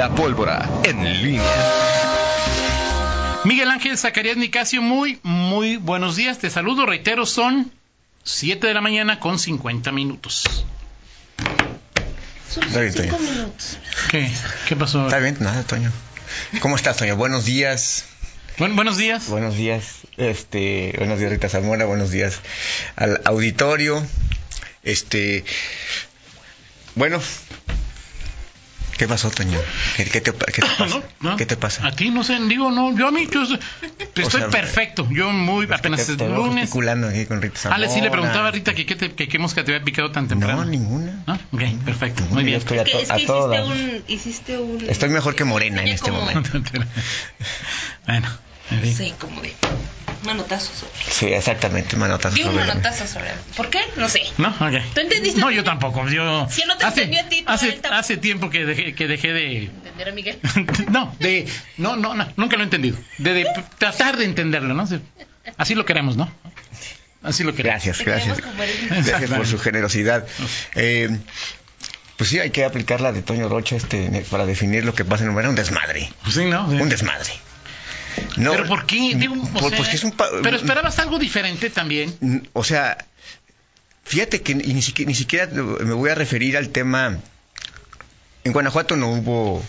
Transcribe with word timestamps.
La 0.00 0.08
pólvora 0.14 0.66
en 0.84 1.04
línea. 1.22 1.42
Miguel 3.44 3.70
Ángel 3.70 3.98
Zacarías 3.98 4.38
Nicasio, 4.38 4.80
muy, 4.80 5.20
muy 5.22 5.76
buenos 5.76 6.16
días. 6.16 6.38
Te 6.38 6.48
saludo, 6.48 6.86
reitero, 6.86 7.26
son 7.26 7.70
7 8.24 8.66
de 8.66 8.72
la 8.72 8.80
mañana 8.80 9.20
con 9.20 9.38
50 9.38 9.92
minutos. 9.92 10.64
Está 12.48 12.80
bien, 12.80 12.94
Toño. 12.94 13.14
¿Qué? 14.10 14.30
¿Qué 14.68 14.74
pasó? 14.74 15.04
Está 15.04 15.18
bien, 15.18 15.36
nada, 15.40 15.64
Toño. 15.64 15.92
¿Cómo 16.60 16.76
estás, 16.76 16.96
Toño? 16.96 17.16
Buenos 17.16 17.44
días. 17.44 18.06
Buen- 18.56 18.76
buenos 18.76 18.96
días. 18.96 19.28
Buenos 19.28 19.54
días. 19.54 19.84
Este, 20.16 20.94
buenos 20.96 21.18
días, 21.18 21.30
Rita 21.30 21.50
Zamora. 21.50 21.84
Buenos 21.84 22.10
días 22.10 22.40
al 22.96 23.20
auditorio. 23.26 24.02
Este, 24.82 25.44
bueno, 26.94 27.20
¿qué 29.00 29.08
pasó, 29.08 29.30
Toño? 29.30 29.58
¿Qué, 29.96 30.04
qué 30.04 30.20
te, 30.20 30.30
qué 30.32 30.60
te 30.60 30.68
pasa? 30.78 31.00
No, 31.20 31.30
no. 31.30 31.36
¿Qué 31.38 31.46
te 31.46 31.56
pasa? 31.56 31.86
A 31.86 31.92
ti 31.92 32.10
no 32.10 32.22
sé, 32.22 32.38
digo, 32.48 32.70
no, 32.70 32.94
yo 32.96 33.08
a 33.08 33.10
mí, 33.10 33.26
yo 33.32 33.42
estoy 33.44 34.24
O 34.24 34.30
sea, 34.30 34.48
perfecto. 34.50 35.08
Yo 35.10 35.30
muy, 35.32 35.66
apenas 35.72 36.00
es 36.08 36.18
lunes. 36.18 36.70
aquí 37.08 37.24
con 37.24 37.40
Rita 37.40 37.54
Ah, 37.56 37.60
Zamora. 37.62 37.78
le- 37.78 37.88
sí 37.88 38.00
le 38.02 38.10
preguntaba 38.10 38.48
a 38.48 38.50
Rita 38.50 38.74
que 38.74 38.84
qué, 38.84 38.96
te- 38.96 39.12
que 39.14 39.26
qué 39.26 39.38
mosca 39.38 39.64
te 39.64 39.72
había 39.74 39.82
picado 39.84 40.10
tan 40.12 40.28
temprano. 40.28 40.64
No, 40.64 40.70
ninguna. 40.70 41.24
¿No? 41.26 41.34
Ok, 41.52 41.62
perfecto, 41.84 42.20
Ninguna, 42.20 42.34
muy 42.34 42.42
yo 42.42 42.46
bien. 42.46 42.58
estoy 42.58 42.78
a, 42.78 42.84
to- 42.84 43.00
es 43.00 43.08
que 43.08 43.26
un, 43.62 44.04
hiciste 44.06 44.58
un... 44.58 44.84
Estoy 44.88 45.08
mejor 45.08 45.34
que 45.34 45.44
Morena 45.44 45.80
en 45.80 45.88
este 45.88 46.10
como- 46.10 46.20
momento. 46.22 46.50
bueno, 48.06 48.28
en 48.70 48.80
fin. 48.82 48.94
Sí, 48.96 49.14
como 49.18 49.40
de 49.40 49.54
manotazos 50.24 50.78
sobre. 50.78 51.12
Sí, 51.12 51.26
exactamente, 51.26 51.96
manotas. 51.96 52.34
Di 52.34 52.42
un 52.42 52.54
manotazo 52.54 53.06
sobre. 53.06 53.30
¿Por 53.56 53.70
qué? 53.70 53.80
No 53.96 54.08
sé. 54.08 54.22
No, 54.38 54.48
ok. 54.48 54.82
¿Tú 54.94 55.00
entendiste? 55.00 55.40
No, 55.40 55.50
yo 55.50 55.64
tampoco. 55.64 56.08
Yo 56.08 56.46
Si 56.50 56.64
no 56.66 56.76
te 56.76 56.84
hace, 56.86 57.02
entendió 57.04 57.20
a 57.24 57.28
ti, 57.28 57.44
hace, 57.46 57.72
tampoco. 57.72 57.94
hace 57.94 58.16
tiempo 58.16 58.50
que 58.50 58.64
dejé, 58.64 58.94
que 58.94 59.06
dejé 59.06 59.32
de 59.32 59.56
¿Entender 59.64 60.08
a 60.08 60.12
Miguel? 60.12 60.38
no, 60.90 61.14
de 61.18 61.46
no, 61.76 61.96
no, 61.96 62.14
no, 62.14 62.28
nunca 62.36 62.56
lo 62.56 62.62
he 62.62 62.64
entendido. 62.64 62.96
De, 63.18 63.34
de 63.34 63.46
tratar 63.78 64.16
de 64.16 64.24
entenderlo, 64.24 64.74
¿no? 64.74 64.86
Así 65.56 65.74
lo 65.74 65.84
queremos, 65.84 66.16
¿no? 66.16 66.32
Así 67.22 67.44
lo 67.44 67.54
queremos. 67.54 67.84
Gracias, 67.84 68.04
gracias. 68.04 68.38
Gracias 69.06 69.30
por 69.30 69.46
su 69.46 69.58
generosidad. 69.58 70.26
Eh, 70.74 71.18
pues 72.16 72.30
sí, 72.30 72.38
hay 72.38 72.50
que 72.50 72.64
aplicar 72.64 73.00
la 73.00 73.12
de 73.12 73.22
Toño 73.22 73.48
Rocha 73.48 73.76
este, 73.76 74.24
para 74.30 74.44
definir 74.44 74.84
lo 74.84 74.94
que 74.94 75.04
pasa 75.04 75.24
en 75.24 75.30
un 75.30 75.46
un 75.46 75.54
desmadre. 75.54 76.10
Pues 76.22 76.34
sí, 76.34 76.44
¿no? 76.44 76.70
Sí. 76.70 76.76
Un 76.76 76.88
desmadre. 76.88 77.30
No, 78.36 78.52
Pero 78.52 78.66
¿por 78.66 78.86
qué? 78.86 79.14
Digo, 79.16 79.34
o 79.34 79.46
por- 79.46 79.68
sea, 79.70 79.78
pues 79.78 79.88
que 79.90 79.96
es 79.96 80.04
un 80.04 80.12
pa- 80.12 80.28
pero 80.42 80.56
esperabas 80.56 80.98
algo 80.98 81.18
diferente 81.18 81.70
también. 81.70 82.14
Mm, 82.20 82.38
O 82.52 82.64
sea, 82.64 82.96
fíjate 84.04 84.42
que 84.42 84.54
ni 84.54 84.82
siquiera, 84.82 85.08
ni 85.08 85.14
siquiera 85.14 85.46
me 85.52 85.94
voy 85.94 86.10
a 86.10 86.14
referir 86.14 86.56
al 86.56 86.70
tema. 86.70 87.18
En 88.44 88.52
Guanajuato 88.52 88.96
no 88.96 89.08
hubo 89.12 89.62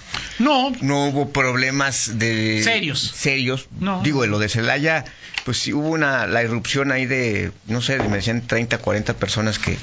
No, 0.43 0.71
no 0.81 1.05
hubo 1.07 1.29
problemas 1.31 2.17
de 2.19 2.61
Serios. 2.63 2.99
serios 3.15 3.67
No. 3.79 4.01
digo 4.03 4.25
lo 4.25 4.39
de 4.39 4.49
Celaya 4.49 5.05
pues 5.45 5.57
sí 5.57 5.73
hubo 5.73 5.89
una 5.89 6.27
la 6.27 6.43
irrupción 6.43 6.91
ahí 6.91 7.05
de 7.05 7.51
no 7.67 7.81
sé 7.81 7.97
me 7.99 8.17
decían 8.17 8.45
30 8.45 8.77
40 8.79 9.13
personas 9.15 9.57
que, 9.59 9.77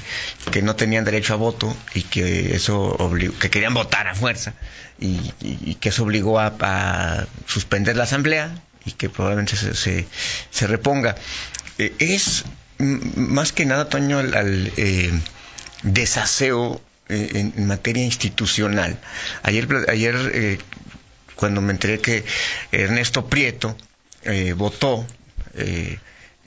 que 0.51 0.61
no 0.61 0.75
tenían 0.75 1.03
derecho 1.05 1.33
a 1.33 1.37
voto 1.37 1.75
y 1.93 2.03
que 2.03 2.55
eso 2.55 2.95
que 3.39 3.49
querían 3.49 3.73
votar 3.73 4.07
a 4.07 4.15
fuerza 4.15 4.53
y, 4.99 5.07
y- 5.41 5.57
y 5.71 5.75
que 5.75 5.89
eso 5.89 6.03
obligó 6.03 6.39
a, 6.39 6.53
a 6.61 7.25
suspender 7.45 7.95
la 7.97 8.03
asamblea 8.03 8.51
y 8.85 8.91
que 8.93 9.09
probablemente 9.09 9.55
se, 9.55 9.73
se, 9.75 10.07
se 10.51 10.67
reponga 10.67 11.15
Eh, 11.77 11.93
es 11.99 12.43
más 12.79 13.51
que 13.51 13.65
nada 13.65 13.87
Toño 13.89 14.19
al, 14.19 14.33
al, 14.35 14.71
eh, 14.77 15.11
desaseo 15.83 16.81
en, 17.09 17.53
en 17.57 17.67
materia 17.67 18.03
institucional. 18.03 18.97
Ayer, 19.43 19.67
ayer 19.89 20.15
eh, 20.33 20.59
cuando 21.35 21.61
me 21.61 21.71
enteré 21.73 21.99
que 21.99 22.23
Ernesto 22.71 23.27
Prieto 23.27 23.75
eh, 24.23 24.53
votó, 24.53 25.05
eh, 25.55 25.99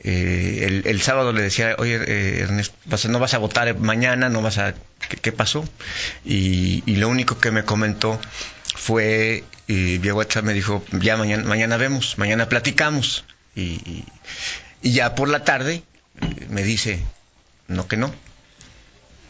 eh, 0.05 0.65
el, 0.67 0.83
el 0.87 1.01
sábado 1.03 1.33
le 1.33 1.43
decía, 1.43 1.77
oye, 1.79 1.97
eh, 2.07 2.41
Ernesto, 2.41 2.77
no 3.09 3.19
vas 3.19 3.35
a 3.35 3.39
votar 3.39 3.77
mañana, 3.79 4.29
no 4.29 4.43
vas 4.43 4.59
a... 4.59 4.75
¿Qué, 5.21 5.33
pasó? 5.33 5.65
Y, 6.25 6.83
y 6.87 6.97
lo 6.97 7.09
único 7.09 7.39
que 7.39 7.51
me 7.51 7.65
comentó 7.65 8.21
fue, 8.75 9.45
y 9.67 9.99
vía 9.99 10.15
WhatsApp 10.15 10.45
me 10.45 10.55
dijo, 10.55 10.85
ya 10.93 11.17
mañana, 11.17 11.45
mañana 11.45 11.77
vemos, 11.77 12.19
mañana 12.19 12.49
platicamos. 12.49 13.25
Y, 13.55 13.63
y- 13.63 14.05
ya 14.83 15.15
por 15.15 15.29
la 15.29 15.45
tarde 15.45 15.83
eh, 16.21 16.47
me 16.49 16.63
dice, 16.65 16.99
no 17.69 17.87
que 17.87 17.97
no. 17.97 18.13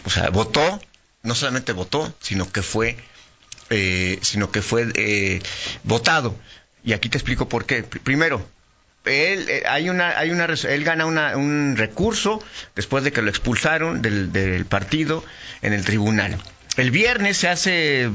O 0.05 0.11
sea, 0.11 0.31
votó, 0.31 0.81
no 1.23 1.35
solamente 1.35 1.73
votó, 1.73 2.15
sino 2.21 2.51
que 2.51 2.63
fue, 2.63 2.97
eh, 3.71 4.19
sino 4.23 4.51
que 4.51 4.63
fue 4.63 4.89
eh, 4.95 5.41
votado. 5.85 6.37
Y 6.85 6.93
aquí 6.95 7.09
te 7.09 7.19
explico 7.19 7.49
por 7.49 7.65
qué. 7.65 7.85
Pr- 7.89 8.01
Primero, 8.01 8.47
él, 9.05 9.47
eh, 9.49 9.63
hay 9.69 9.89
una, 9.89 10.19
hay 10.19 10.31
una, 10.31 10.45
él 10.47 10.85
gana 10.85 11.07
una- 11.07 11.37
un 11.37 11.75
recurso 11.77 12.43
después 12.75 13.05
de 13.05 13.13
que 13.13 13.23
lo 13.23 13.31
expulsaron 13.31 14.03
del, 14.03 14.33
del 14.33 14.65
partido 14.67 15.25
en 15.63 15.73
el 15.73 15.85
tribunal. 15.85 16.39
El 16.77 16.91
viernes 16.91 17.37
se 17.37 17.49
hace 17.49 18.11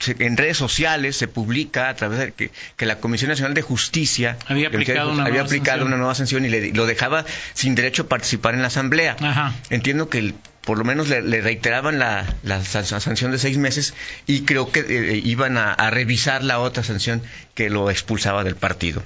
se- 0.00 0.16
en 0.18 0.36
redes 0.36 0.56
sociales, 0.56 1.14
se 1.16 1.28
publica 1.28 1.88
a 1.90 1.94
través 1.94 2.18
de 2.18 2.32
que, 2.32 2.50
que 2.76 2.86
la 2.86 2.98
Comisión 2.98 3.28
Nacional 3.28 3.54
de 3.54 3.62
Justicia 3.62 4.36
Había 4.48 4.68
aplicado 4.68 5.12
una 5.12 5.22
había 5.22 5.34
nueva 5.34 5.46
aplicado 5.46 5.78
sanción. 5.78 5.86
una 5.88 5.96
nueva 5.98 6.14
sanción 6.14 6.44
y 6.44 6.48
le- 6.48 6.72
lo 6.72 6.86
dejaba 6.86 7.24
sin 7.54 7.74
derecho 7.74 8.02
a 8.02 8.08
participar 8.08 8.54
en 8.54 8.62
la 8.62 8.68
asamblea. 8.68 9.16
Ajá. 9.20 9.54
Entiendo 9.70 10.08
que 10.08 10.18
el- 10.18 10.34
por 10.70 10.78
lo 10.78 10.84
menos 10.84 11.08
le, 11.08 11.40
reiteraban 11.40 11.98
la, 11.98 12.24
la 12.44 12.64
san- 12.64 12.84
sanción 12.86 13.32
de 13.32 13.40
seis 13.40 13.58
meses 13.58 13.92
y 14.28 14.42
creo 14.42 14.70
que 14.70 14.78
eh, 14.88 15.20
iban 15.24 15.56
a, 15.56 15.74
revisar 15.90 16.44
la 16.44 16.60
otra 16.60 16.84
sanción 16.84 17.24
que 17.56 17.70
lo 17.70 17.90
expulsaba 17.90 18.44
del 18.44 18.54
partido. 18.54 19.02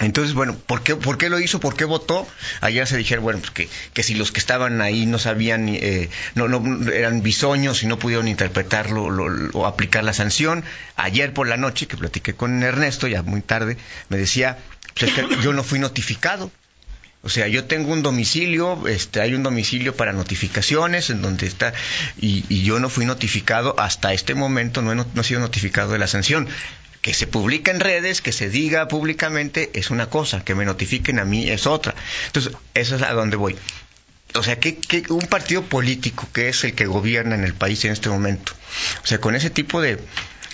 Entonces, 0.00 0.34
bueno, 0.34 0.54
¿por 0.66 0.82
qué, 0.82 0.94
¿por 0.94 1.16
qué 1.16 1.30
lo 1.30 1.40
hizo? 1.40 1.58
¿Por 1.58 1.74
qué 1.74 1.86
votó? 1.86 2.28
Ayer 2.60 2.86
se 2.86 2.98
dijeron, 2.98 3.24
bueno, 3.24 3.38
pues 3.38 3.50
que, 3.52 3.70
que 3.94 4.02
si 4.02 4.14
los 4.14 4.30
que 4.30 4.40
estaban 4.40 4.82
ahí 4.82 5.06
no 5.06 5.18
sabían, 5.18 5.70
eh, 5.70 6.10
no, 6.34 6.48
no, 6.48 6.90
eran 6.92 7.22
bisoños 7.22 7.82
y 7.82 7.86
no 7.86 7.98
pudieron 7.98 8.28
interpretarlo 8.28 9.08
lo- 9.08 9.30
lo- 9.30 9.58
o 9.58 9.64
aplicar 9.64 10.04
la 10.04 10.12
sanción. 10.12 10.64
Ayer 10.96 11.32
por 11.32 11.48
la 11.48 11.56
noche, 11.56 11.86
que 11.86 11.96
platiqué 11.96 12.34
con 12.34 12.62
Ernesto, 12.62 13.08
ya 13.08 13.22
muy 13.22 13.40
tarde, 13.40 13.78
me 14.10 14.18
decía, 14.18 14.58
pues 14.98 15.16
es 15.16 15.24
que 15.26 15.36
yo 15.42 15.54
no 15.54 15.64
fui 15.64 15.78
notificado. 15.78 16.50
O 17.24 17.30
sea, 17.30 17.48
yo 17.48 17.64
tengo 17.64 17.90
un 17.92 18.02
domicilio, 18.02 18.86
este, 18.86 19.20
hay 19.20 19.34
un 19.34 19.42
domicilio 19.42 19.96
para 19.96 20.12
notificaciones 20.12 21.08
en 21.08 21.22
donde 21.22 21.46
está, 21.46 21.72
y, 22.20 22.44
y 22.50 22.62
yo 22.64 22.78
no 22.80 22.90
fui 22.90 23.06
notificado 23.06 23.74
hasta 23.78 24.12
este 24.12 24.34
momento, 24.34 24.82
no 24.82 24.92
he, 24.92 24.94
no, 24.94 25.22
sido 25.22 25.40
notificado 25.40 25.92
de 25.92 25.98
la 25.98 26.06
sanción. 26.06 26.48
Que 27.00 27.12
se 27.12 27.26
publica 27.26 27.70
en 27.70 27.80
redes, 27.80 28.22
que 28.22 28.32
se 28.32 28.48
diga 28.48 28.88
públicamente 28.88 29.70
es 29.74 29.90
una 29.90 30.08
cosa, 30.08 30.42
que 30.42 30.54
me 30.54 30.64
notifiquen 30.64 31.18
a 31.18 31.24
mí 31.24 31.50
es 31.50 31.66
otra. 31.66 31.94
Entonces, 32.26 32.52
eso 32.74 32.96
es 32.96 33.02
a 33.02 33.12
donde 33.12 33.36
voy. 33.36 33.56
O 34.34 34.42
sea, 34.42 34.58
que, 34.58 34.76
que 34.76 35.04
un 35.10 35.26
partido 35.26 35.62
político 35.62 36.28
que 36.32 36.48
es 36.48 36.64
el 36.64 36.74
que 36.74 36.86
gobierna 36.86 37.34
en 37.34 37.44
el 37.44 37.54
país 37.54 37.84
en 37.84 37.92
este 37.92 38.08
momento, 38.08 38.52
o 39.02 39.06
sea, 39.06 39.18
con 39.20 39.34
ese 39.34 39.50
tipo 39.50 39.80
de, 39.80 39.98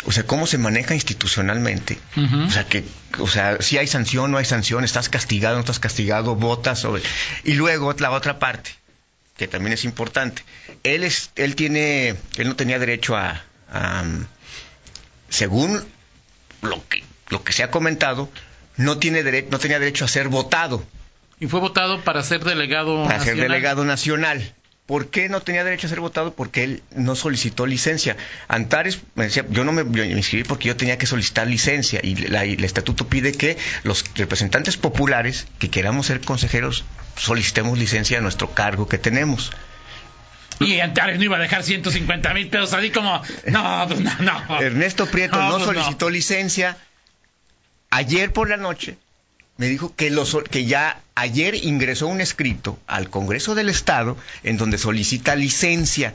o 0.06 0.12
sea, 0.12 0.24
cómo 0.24 0.46
se 0.46 0.56
maneja 0.58 0.94
institucionalmente, 0.94 1.98
o 2.46 2.50
sea, 2.50 2.64
que, 2.66 2.84
o 3.18 3.26
sea, 3.28 3.60
si 3.60 3.76
hay 3.78 3.86
sanción, 3.86 4.30
no 4.30 4.38
hay 4.38 4.44
sanción, 4.46 4.82
estás 4.84 5.08
castigado, 5.08 5.56
no 5.56 5.60
estás 5.60 5.78
castigado, 5.78 6.34
votas 6.36 6.78
sobre... 6.80 7.02
Y 7.44 7.54
luego 7.54 7.94
la 7.98 8.10
otra 8.10 8.38
parte, 8.38 8.70
que 9.36 9.46
también 9.46 9.72
es 9.74 9.84
importante, 9.84 10.42
él 10.84 11.04
es, 11.04 11.30
él 11.36 11.54
tiene, 11.54 12.16
él 12.36 12.48
no 12.48 12.56
tenía 12.56 12.78
derecho 12.78 13.16
a, 13.16 13.42
a, 13.70 14.04
según 15.28 15.84
lo 16.62 16.86
que, 16.88 17.02
lo 17.28 17.42
que 17.44 17.52
se 17.52 17.62
ha 17.62 17.70
comentado, 17.70 18.30
no 18.76 18.98
tiene 18.98 19.22
dere- 19.22 19.46
no 19.50 19.58
tenía 19.58 19.78
derecho 19.78 20.04
a 20.04 20.08
ser 20.08 20.28
votado. 20.28 20.84
Y 21.38 21.46
fue 21.46 21.60
votado 21.60 22.02
para 22.02 22.22
ser 22.22 22.44
delegado 22.44 23.04
para 23.04 23.20
ser 23.20 23.36
delegado 23.36 23.84
nacional. 23.84 24.54
¿Por 24.90 25.08
qué 25.08 25.28
no 25.28 25.40
tenía 25.40 25.62
derecho 25.62 25.86
a 25.86 25.90
ser 25.90 26.00
votado? 26.00 26.34
Porque 26.34 26.64
él 26.64 26.82
no 26.96 27.14
solicitó 27.14 27.64
licencia. 27.64 28.16
Antares 28.48 28.98
me 29.14 29.22
decía, 29.22 29.44
yo 29.48 29.62
no 29.62 29.70
me, 29.70 29.82
yo 29.84 30.04
me 30.04 30.06
inscribí 30.18 30.42
porque 30.42 30.66
yo 30.66 30.74
tenía 30.76 30.98
que 30.98 31.06
solicitar 31.06 31.46
licencia 31.46 32.00
y 32.02 32.16
la- 32.16 32.44
y 32.44 32.54
el 32.54 32.64
estatuto 32.64 33.06
pide 33.06 33.30
que 33.30 33.56
los 33.84 34.04
representantes 34.16 34.76
populares 34.76 35.46
que 35.60 35.70
queramos 35.70 36.06
ser 36.06 36.20
consejeros 36.22 36.84
solicitemos 37.16 37.78
licencia 37.78 38.18
a 38.18 38.20
nuestro 38.20 38.50
cargo 38.50 38.88
que 38.88 38.98
tenemos. 38.98 39.52
Y 40.58 40.80
Antares 40.80 41.18
no 41.18 41.24
iba 41.24 41.36
a 41.36 41.40
dejar 41.40 41.62
150 41.62 42.34
mil 42.34 42.48
pesos 42.48 42.72
así 42.72 42.90
como... 42.90 43.22
No, 43.46 43.84
pues 43.86 44.00
no, 44.00 44.10
no. 44.18 44.60
Ernesto 44.60 45.06
Prieto 45.06 45.36
No, 45.36 45.50
no, 45.50 45.64
pues 45.64 45.68
no. 45.68 45.82
solicitó 45.84 46.10
licencia. 46.10 46.76
Ayer 47.90 48.32
por 48.32 48.48
la 48.50 48.56
noche 48.56 48.96
me 49.60 49.68
dijo 49.68 49.94
que, 49.94 50.08
lo 50.10 50.24
sol- 50.24 50.48
que 50.48 50.64
ya 50.64 51.00
ayer 51.14 51.54
ingresó 51.54 52.06
un 52.06 52.20
escrito 52.22 52.78
al 52.86 53.10
Congreso 53.10 53.54
del 53.54 53.68
Estado 53.68 54.16
en 54.42 54.56
donde 54.56 54.78
solicita 54.78 55.36
licencia. 55.36 56.14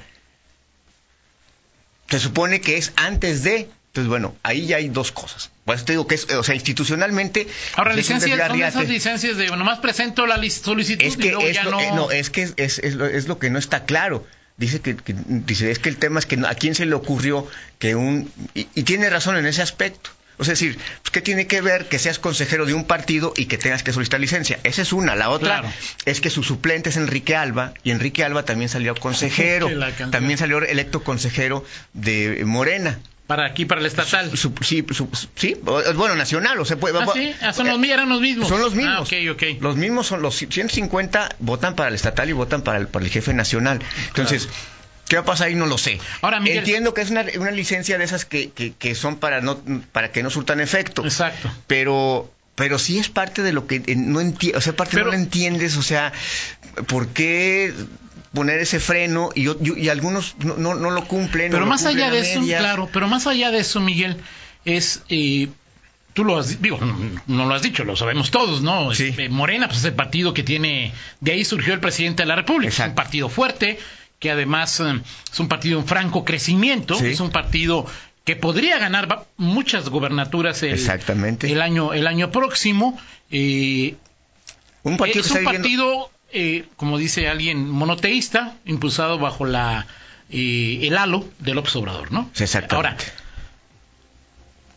Se 2.10 2.20
supone 2.20 2.60
que 2.62 2.78
es 2.78 2.92
antes 2.96 3.44
de. 3.44 3.70
Entonces, 3.90 4.10
bueno, 4.10 4.36
ahí 4.44 4.66
ya 4.66 4.78
hay 4.78 4.90
dos 4.90 5.12
cosas. 5.12 5.52
Pues 5.64 5.86
te 5.86 5.94
digo 5.94 6.06
que 6.08 6.16
es, 6.16 6.26
o 6.32 6.44
sea, 6.44 6.56
institucionalmente. 6.56 7.48
Ahora, 7.76 7.92
pues, 7.92 7.98
licencias, 8.08 8.32
¿dónde 8.32 8.36
desgarriate. 8.44 8.78
esas 8.80 8.90
licencias 8.90 9.38
de 9.38 9.48
nomás 9.48 9.80
presento 9.80 10.26
la 10.26 10.38
lic- 10.38 10.50
solicitud 10.64 11.04
Es 11.06 11.14
y 11.14 11.18
que, 11.18 11.30
luego 11.32 11.48
es 11.48 11.56
ya 11.56 11.64
lo, 11.66 11.72
no... 11.72 11.80
eh, 11.82 11.92
no, 11.94 12.12
es, 12.12 12.30
que 12.32 12.42
es, 12.44 12.54
es- 12.58 12.80
es 12.80 12.96
lo, 12.96 13.06
es 13.06 13.28
lo 13.28 13.40
que 13.40 13.50
no 13.50 13.58
está 13.60 13.86
claro. 13.86 14.26
dice 14.58 14.82
que, 14.82 14.96
que- 14.96 15.16
dice 15.28 15.70
es 15.72 15.80
que 15.80 15.90
el 15.90 15.98
tema 15.98 16.20
es 16.20 16.26
que 16.26 16.36
no- 16.38 16.48
a 16.48 16.56
quién 16.56 16.74
se 16.76 16.86
le 16.86 16.96
ocurrió 16.96 17.48
que 17.80 17.94
un 17.96 18.32
y, 18.56 18.68
y 18.74 18.84
tiene 18.84 19.10
razón 19.10 19.38
en 19.38 19.46
ese 19.46 19.62
aspecto. 19.62 20.10
O 20.38 20.44
sea, 20.44 20.54
es 20.54 20.60
decir, 20.60 20.78
pues, 21.02 21.12
¿qué 21.12 21.22
tiene 21.22 21.48
que 21.48 21.62
ver 21.62 21.88
que 21.88 22.00
seas 22.00 22.20
consejero 22.20 22.66
de 22.66 22.74
un 22.74 22.86
partido 22.86 23.34
y 23.36 23.46
que 23.46 23.58
tengas 23.58 23.84
que 23.84 23.94
solicitar 23.94 24.20
licencia? 24.20 24.60
Esa 24.64 24.82
es 24.82 24.94
una. 24.94 25.16
La 25.16 25.30
otra 25.30 25.60
Claro. 25.62 25.74
es 26.06 26.22
que 26.22 26.30
su 26.30 26.44
suplente 26.44 26.90
es 26.90 26.98
Enrique 26.98 27.36
Alba 27.36 27.74
y 27.84 27.92
Enrique 27.92 28.24
Alba 28.24 28.44
también 28.44 28.70
salió 28.70 28.96
consejero. 29.00 29.70
También 30.12 30.38
salió 30.38 30.60
electo 30.64 31.04
consejero 31.04 31.64
de 31.94 32.44
Morena. 32.46 33.00
Para 33.28 33.48
aquí, 33.48 33.66
para 33.66 33.82
el 33.82 33.88
estatal. 33.88 34.38
Su- 34.38 34.54
sí, 34.62 34.86
su- 34.92 35.10
sí, 35.36 35.58
bueno, 35.64 36.14
nacional, 36.14 36.60
o 36.60 36.66
sea, 36.66 36.78
puede, 36.78 37.00
Ah, 37.00 37.08
sí, 37.12 37.34
ah, 37.42 37.54
son 37.54 37.66
los, 37.68 37.84
eran 37.90 38.08
los 38.08 38.22
mismos. 38.22 38.48
son 38.48 38.62
los 38.62 38.76
mismos. 38.76 38.96
Ah, 39.00 39.02
ok, 39.02 39.32
ok. 39.32 39.62
Los 39.62 39.78
mismos 39.78 40.06
son 40.06 40.22
los 40.22 40.36
150 40.36 41.36
votan 41.40 41.76
para 41.76 41.90
el 41.90 41.96
estatal 41.96 42.30
y 42.30 42.34
votan 42.34 42.62
para 42.62 42.78
el, 42.78 42.88
para 42.88 43.04
el 43.04 43.10
jefe 43.12 43.34
nacional. 43.34 43.80
Entonces, 44.10 44.48
¿qué 45.08 45.16
va 45.18 45.22
a 45.24 45.26
pasar 45.26 45.48
ahí? 45.48 45.56
No 45.56 45.66
lo 45.66 45.78
sé. 45.78 46.00
Ahora, 46.22 46.40
Miguel- 46.40 46.60
Entiendo 46.60 46.94
que 46.94 47.02
es 47.02 47.10
una, 47.12 47.26
una 47.40 47.52
licencia 47.52 47.98
de 47.98 48.04
esas 48.04 48.26
que, 48.26 48.52
que, 48.52 48.74
que 48.74 48.96
son 48.96 49.18
para 49.18 49.42
no 49.42 49.58
para 49.92 50.12
que 50.12 50.24
no 50.24 50.30
surtan 50.30 50.60
efecto. 50.60 51.04
Exacto. 51.04 51.52
Pero 51.68 52.32
pero 52.56 52.80
sí 52.80 52.98
es 53.00 53.10
parte 53.10 53.42
de 53.42 53.52
lo 53.52 53.68
que 53.68 53.84
eh, 53.86 53.96
no 53.98 54.22
entiendes, 54.22 54.58
o 54.58 54.62
sea, 54.62 54.76
parte 54.76 54.94
Pero- 54.94 55.06
no 55.08 55.12
lo 55.12 55.18
entiendes, 55.18 55.76
o 55.78 55.84
sea, 55.84 56.14
¿por 56.88 57.10
qué 57.10 57.74
poner 58.34 58.60
ese 58.60 58.80
freno 58.80 59.30
y, 59.36 59.44
yo- 59.44 59.58
yo- 59.62 59.76
y 59.78 59.90
algunos 59.90 60.36
no, 60.40 60.56
no, 60.58 60.74
no 60.76 60.92
lo 60.92 61.06
cumplen? 61.08 61.52
Pero 61.52 61.66
más 61.66 61.86
allá 61.86 62.10
de 62.10 62.20
eso, 62.20 62.42
medias? 62.42 62.60
claro, 62.62 62.90
pero 62.94 63.08
más 63.08 63.28
allá 63.28 63.52
de 63.52 63.60
eso, 63.60 63.80
Miguel, 63.82 64.18
es, 64.66 65.04
eh, 65.10 65.48
tú 66.14 66.24
lo 66.24 66.38
has, 66.38 66.62
digo, 66.62 66.80
no, 67.28 67.46
lo 67.46 67.54
has 67.54 67.62
dicho, 67.62 67.84
lo 67.84 67.96
sabemos 67.98 68.32
todos, 68.32 68.62
¿no? 68.62 68.94
Sí. 68.94 69.14
Eh, 69.18 69.30
Morena, 69.30 69.68
pues 69.68 69.80
es 69.80 69.86
el 69.86 69.94
partido 69.94 70.34
que 70.34 70.44
tiene, 70.44 70.94
de 71.22 71.32
ahí 71.34 71.44
surgió 71.46 71.74
el 71.74 71.80
presidente 71.82 72.24
de 72.24 72.28
la 72.28 72.36
República, 72.38 72.70
es 72.70 72.80
un 72.80 72.84
Exacto. 72.86 72.96
partido 73.04 73.28
fuerte, 73.30 73.80
que 74.20 74.32
además 74.32 74.80
eh, 74.80 75.02
es 75.32 75.40
un 75.40 75.48
partido 75.48 75.80
en 75.80 75.86
franco 75.88 76.24
crecimiento, 76.26 76.96
Sí. 76.96 77.08
es 77.08 77.20
un 77.20 77.30
partido 77.32 77.86
que 78.24 78.36
podría 78.36 78.80
ganar 78.80 79.26
muchas 79.38 79.90
gobernaturas 79.90 80.64
el, 80.64 80.74
Exactamente. 80.74 81.52
el 81.52 81.62
año 81.62 81.94
el 81.94 82.08
año 82.08 82.32
próximo. 82.32 82.98
eh, 83.32 83.96
Un 84.84 84.98
partido 84.98 85.22
es 85.22 85.32
un 85.32 85.44
partido, 85.44 86.10
eh, 86.32 86.66
como 86.76 86.98
dice 86.98 87.28
alguien, 87.28 87.70
monoteísta, 87.70 88.56
impulsado 88.66 89.20
bajo 89.20 89.46
la 89.46 89.86
eh, 90.32 90.80
el 90.84 90.98
halo 90.98 91.24
del 91.40 91.60
Obrador, 91.60 92.12
¿no? 92.12 92.30
Exactamente. 92.36 93.06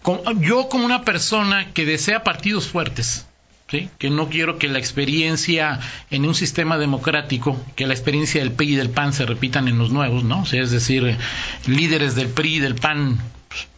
Ahora, 0.05 0.34
yo 0.41 0.69
como 0.69 0.84
una 0.87 1.05
persona 1.05 1.73
que 1.73 1.84
desea 1.87 2.23
partidos 2.25 2.67
fuertes, 2.67 3.26
que 3.69 4.11
no 4.11 4.31
quiero 4.31 4.59
que 4.59 4.69
la 4.69 4.79
experiencia 4.79 5.79
en 6.11 6.25
un 6.25 6.35
sistema 6.35 6.79
democrático, 6.79 7.61
que 7.76 7.87
la 7.87 7.93
experiencia 7.93 8.41
del 8.41 8.53
PRI 8.53 8.73
y 8.73 8.76
del 8.76 8.88
PAN 8.88 9.12
se 9.12 9.26
repitan 9.26 9.69
en 9.69 9.79
los 9.79 9.91
nuevos, 9.91 10.25
¿no? 10.25 10.47
Sea, 10.47 10.62
es 10.62 10.70
decir, 10.70 11.19
líderes 11.67 12.15
del 12.15 12.29
PRI 12.29 12.56
y 12.56 12.59
del 12.61 12.76
PAN, 12.76 13.19
pues, 13.49 13.69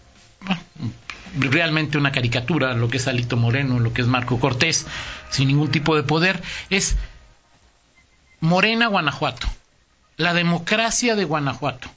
realmente 1.38 1.98
una 1.98 2.12
caricatura, 2.12 2.72
lo 2.74 2.88
que 2.88 2.98
es 2.98 3.08
Alito 3.08 3.36
Moreno, 3.36 3.80
lo 3.80 3.92
que 3.92 4.02
es 4.02 4.06
Marco 4.06 4.38
Cortés, 4.38 4.86
sin 5.28 5.48
ningún 5.48 5.72
tipo 5.72 5.96
de 5.96 6.04
poder, 6.04 6.40
es 6.70 6.96
Morena, 8.38 8.86
Guanajuato, 8.86 9.48
la 10.16 10.34
democracia 10.34 11.16
de 11.16 11.24
Guanajuato. 11.24 11.90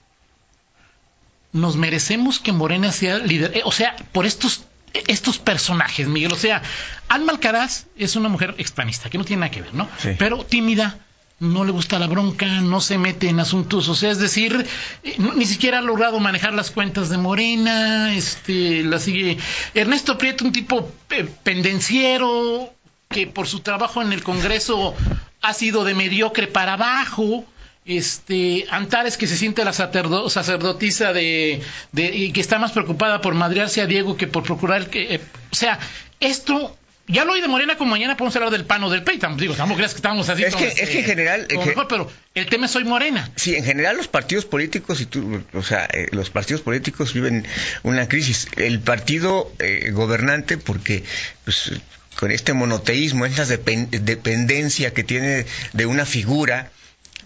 Nos 1.51 1.75
merecemos 1.75 2.39
que 2.39 2.53
Morena 2.53 2.91
sea 2.91 3.19
líder, 3.19 3.55
eh, 3.55 3.61
o 3.65 3.71
sea, 3.71 3.95
por 4.11 4.25
estos 4.25 4.65
estos 5.07 5.37
personajes, 5.39 6.07
Miguel, 6.07 6.31
o 6.33 6.35
sea, 6.37 6.61
Alma 7.09 7.31
Alcaraz 7.33 7.85
es 7.97 8.15
una 8.15 8.29
mujer 8.29 8.55
expanista, 8.57 9.09
que 9.09 9.17
no 9.17 9.25
tiene 9.25 9.41
nada 9.41 9.51
que 9.51 9.61
ver, 9.61 9.73
¿no? 9.73 9.87
Sí. 9.99 10.09
Pero 10.17 10.43
tímida, 10.45 10.99
no 11.39 11.65
le 11.65 11.71
gusta 11.71 11.99
la 11.99 12.07
bronca, 12.07 12.45
no 12.61 12.79
se 12.79 12.97
mete 12.97 13.27
en 13.27 13.39
asuntos, 13.39 13.89
o 13.89 13.95
sea, 13.95 14.11
es 14.11 14.19
decir, 14.19 14.65
eh, 15.03 15.15
no- 15.17 15.33
ni 15.33 15.45
siquiera 15.45 15.79
ha 15.79 15.81
logrado 15.81 16.19
manejar 16.19 16.53
las 16.53 16.71
cuentas 16.71 17.09
de 17.09 17.17
Morena, 17.17 18.13
este, 18.15 18.83
la 18.83 18.99
sigue 18.99 19.37
Ernesto 19.73 20.17
Prieto, 20.17 20.45
un 20.45 20.51
tipo 20.51 20.89
eh, 21.09 21.27
pendenciero 21.43 22.73
que 23.09 23.27
por 23.27 23.47
su 23.47 23.59
trabajo 23.59 24.01
en 24.01 24.13
el 24.13 24.23
Congreso 24.23 24.95
ha 25.41 25.53
sido 25.53 25.83
de 25.83 25.93
mediocre 25.95 26.47
para 26.47 26.73
abajo. 26.73 27.45
Este 27.85 28.65
Antares 28.69 29.17
que 29.17 29.27
se 29.27 29.35
siente 29.35 29.65
la 29.65 29.73
sacerdo- 29.73 30.29
sacerdotisa 30.29 31.11
de, 31.11 31.61
de- 31.91 32.15
y 32.15 32.31
que 32.31 32.39
está 32.41 32.57
más 32.59 32.71
preocupada 32.71 33.19
por 33.21 33.33
madrearse 33.33 33.81
a 33.81 33.85
Diego 33.87 34.15
que 34.15 34.27
por 34.27 34.43
procurar 34.43 34.89
que 34.89 35.15
eh, 35.15 35.19
o 35.51 35.55
sea 35.55 35.79
esto 36.21 36.77
ya 37.05 37.25
lo 37.25 37.33
oí 37.33 37.41
de 37.41 37.49
Morena 37.49 37.77
como 37.77 37.91
mañana 37.91 38.15
podemos 38.15 38.33
hablar 38.37 38.51
del 38.51 38.63
pan 38.63 38.81
o 38.85 38.89
del 38.89 39.03
PEI 39.03 39.19
digo 39.35 39.53
tampoco 39.55 39.75
creas 39.79 39.91
que 39.91 39.97
estamos 39.97 40.29
así 40.29 40.43
Es 40.43 40.55
que- 40.55 40.67
es 40.69 40.89
que 40.89 40.99
en 40.99 41.05
general- 41.05 41.47
mejor, 41.51 41.89
pero 41.89 42.09
el 42.33 42.45
tema 42.45 42.67
es 42.67 42.71
soy 42.71 42.85
Morena 42.85 43.29
Sí, 43.35 43.53
en 43.55 43.65
general 43.65 43.97
los 43.97 44.07
partidos 44.07 44.45
políticos, 44.45 45.01
y 45.01 45.05
tú, 45.05 45.43
o 45.53 45.61
sea, 45.63 45.83
eh, 45.91 46.07
los 46.11 46.29
partidos 46.29 46.61
políticos 46.61 47.13
viven 47.13 47.45
una 47.83 48.07
crisis. 48.07 48.47
El 48.55 48.79
partido 48.79 49.51
eh, 49.59 49.91
gobernante, 49.91 50.57
porque 50.57 51.03
pues, 51.43 51.73
con 52.15 52.31
este 52.31 52.53
monoteísmo, 52.53 53.25
esta 53.25 53.45
depen- 53.45 53.89
dependencia 53.89 54.93
que 54.93 55.03
tiene 55.03 55.45
de 55.73 55.85
una 55.85 56.05
figura, 56.05 56.71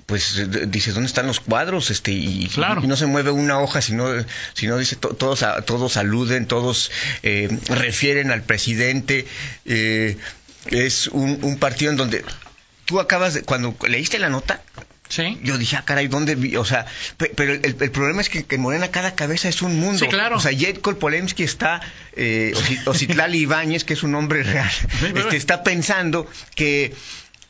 pues 0.07 0.38
eh, 0.39 0.48
dices 0.68 0.95
dónde 0.95 1.07
están 1.07 1.27
los 1.27 1.39
cuadros 1.39 1.92
este 1.92 2.12
y, 2.12 2.48
Claro. 2.48 2.81
y 2.83 2.88
no 2.88 2.95
se 2.98 3.06
mueve 3.06 3.30
una 3.30 3.59
hoja 3.59 3.81
sino 3.81 4.07
sino 4.56 4.77
dice 4.77 4.95
to- 4.95 5.09
todos 5.09 5.44
a- 5.44 5.62
todos 5.62 5.95
aluden 5.98 6.48
todos 6.48 6.89
eh, 7.24 7.50
refieren 7.69 8.31
al 8.31 8.42
presidente 8.42 9.27
eh, 9.65 10.18
es 10.68 11.07
un, 11.07 11.39
un 11.44 11.57
partido 11.59 11.92
en 11.92 11.98
donde 11.98 12.24
tú 12.86 13.00
acabas 13.00 13.33
de 13.36 13.44
cuando 13.44 13.75
leíste 13.88 14.18
la 14.18 14.30
nota 14.30 14.62
sí 15.09 15.39
yo 15.44 15.57
dije, 15.57 15.75
ah, 15.77 15.83
caray, 15.86 16.07
¿dónde 16.09 16.36
vi? 16.36 16.56
O 16.57 16.65
sea, 16.65 16.86
pe- 17.18 17.31
pero 17.36 17.54
el, 17.54 17.75
el 17.80 17.92
problema 17.92 18.19
es 18.21 18.27
que, 18.30 18.44
que 18.45 18.56
en 18.56 18.62
Morena 18.62 18.89
cada 18.92 19.15
cabeza 19.15 19.48
es 19.48 19.62
un 19.62 19.80
mundo. 19.80 20.00
Sí, 20.00 20.07
claro. 20.09 20.36
O 20.36 20.39
sea, 20.42 20.51
Jetko 20.51 21.00
Polemski 21.00 21.44
está, 21.44 21.80
eh, 22.13 22.54
Ocitlali 22.86 23.38
Ibáñez, 23.39 23.86
que 23.86 23.94
es 23.94 24.04
un 24.04 24.15
hombre 24.15 24.44
real, 24.44 24.69
este, 25.15 25.38
está 25.38 25.63
pensando 25.63 26.30
que... 26.56 26.94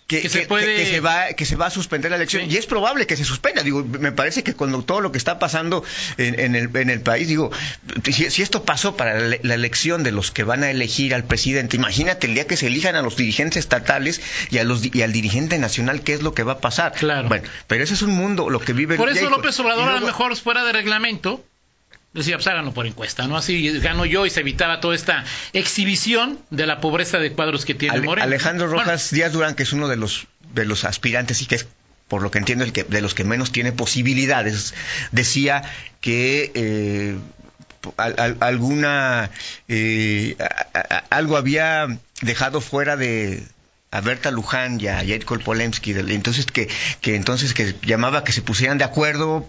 Que, 0.08 0.22
Que 0.22 0.30
se 0.30 0.40
que- 0.42 0.48
puede- 0.48 0.76
que- 0.78 0.86
se 0.86 1.00
va 1.02 1.34
que 1.34 1.44
se 1.46 1.58
va 1.58 1.66
a 1.66 1.70
suspender 1.70 2.10
la 2.12 2.16
elección 2.16 2.44
Sí. 2.46 2.52
y 2.52 2.56
es 2.58 2.66
probable 2.66 3.06
que 3.08 3.18
se 3.18 3.26
suspenda 3.26 3.62
digo 3.62 3.84
me 3.84 4.14
parece 4.14 4.42
que 4.42 4.54
cuando 4.54 4.82
todo 4.82 5.02
lo 5.02 5.12
que 5.12 5.18
está 5.18 5.38
pasando 5.38 5.84
en, 6.18 6.40
en 6.40 6.56
el, 6.56 6.70
en 6.78 6.90
el 6.90 7.02
país 7.02 7.28
digo 7.28 7.52
si, 8.06 8.30
si 8.32 8.42
esto 8.42 8.64
pasó 8.64 8.96
para 8.96 9.20
la, 9.20 9.36
la 9.42 9.54
elección 9.56 10.04
de 10.04 10.14
los 10.14 10.32
que 10.32 10.44
van 10.46 10.64
a 10.64 10.72
elegir 10.72 11.14
al 11.14 11.26
presidente 11.26 11.76
imagínate 11.76 12.28
el 12.28 12.36
día 12.36 12.48
que 12.48 12.56
se 12.56 12.68
elijan 12.68 12.96
a 12.96 13.02
los 13.02 13.18
dirigentes 13.18 13.58
estatales 13.60 14.22
y 14.50 14.60
a 14.60 14.64
los 14.64 14.82
y 14.96 15.02
al 15.02 15.12
dirigente 15.12 15.58
nacional 15.58 16.00
qué 16.02 16.14
es 16.14 16.22
lo 16.22 16.34
que 16.34 16.44
va 16.44 16.54
a 16.54 16.60
pasar 16.62 16.94
Claro. 16.94 17.28
bueno 17.28 17.44
pero 17.68 17.84
ese 17.84 17.94
es 17.94 18.02
un 18.02 18.12
mundo 18.12 18.50
lo 18.50 18.62
que 18.62 18.72
vive 18.72 18.96
por 18.96 19.10
eso. 19.10 19.30
López 19.30 19.60
Obrador 19.60 19.90
a 19.90 20.00
lo 20.00 20.06
mejor 20.06 20.34
fuera 20.38 20.64
de 20.64 20.72
reglamento 20.72 21.44
decía 22.18 22.36
pues 22.38 22.48
háganlo 22.48 22.74
por 22.74 22.86
encuesta 22.88 23.28
no 23.28 23.38
así 23.38 23.80
gano 23.80 24.06
yo 24.06 24.26
y 24.26 24.30
se 24.30 24.42
evitaba 24.42 24.80
toda 24.80 24.96
esta 24.96 25.24
exhibición 25.54 26.40
de 26.50 26.66
la 26.68 26.80
pobreza 26.82 27.18
de 27.20 27.32
cuadros 27.32 27.64
que 27.66 27.74
tiene 27.76 27.96
Ale- 27.98 28.06
Morena. 28.06 28.26
Alejandro 28.26 28.68
Bueno, 28.68 28.84
Rojas 28.84 29.12
Díaz 29.12 29.32
Durán, 29.32 29.56
que 29.56 29.64
es 29.64 29.74
uno 29.74 29.88
de 29.88 29.96
los 29.98 30.28
de 30.54 30.66
los 30.66 30.84
aspirantes 30.86 31.42
y 31.42 31.46
que 31.46 31.56
es 31.56 31.68
por 32.08 32.22
lo 32.22 32.32
que 32.32 32.38
entiendo 32.40 32.64
el 32.64 32.72
que 32.74 32.84
de 32.84 33.02
los 33.02 33.14
que 33.14 33.24
menos 33.26 33.52
tiene 33.52 33.72
posibilidades, 33.74 34.74
decía 35.12 35.62
que 36.02 36.52
eh, 36.56 37.18
al- 37.98 38.16
al- 38.18 38.38
alguna 38.40 39.30
eh, 39.68 40.36
a- 40.40 40.78
a- 40.80 41.04
algo 41.10 41.36
había 41.38 41.88
dejado 42.22 42.62
fuera 42.62 42.96
de 42.98 43.44
a 43.92 44.02
Berta 44.02 44.32
Luján 44.32 44.80
y 44.82 44.88
a 44.88 45.02
Yerkol 45.04 45.40
Polemski, 45.42 45.92
entonces 45.92 46.46
que, 46.46 46.68
que 47.02 47.16
entonces 47.16 47.54
que 47.54 47.74
llamaba 47.84 48.24
que 48.24 48.32
se 48.34 48.42
pusieran 48.42 48.78
de 48.78 48.84
acuerdo 48.84 49.48